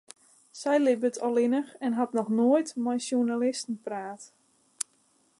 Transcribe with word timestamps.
Sy 0.59 0.77
libbet 0.79 1.19
allinnich 1.27 1.69
en 1.85 1.93
hat 1.99 2.15
noch 2.17 2.31
noait 2.37 2.69
mei 2.83 2.99
sjoernalisten 3.05 3.75
praat. 3.85 4.23